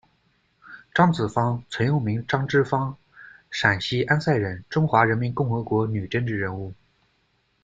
[0.95, 2.97] 张子芳，曾用名张芝芳，
[3.51, 6.73] 陕西安塞人，中华人民共和国女政治人物。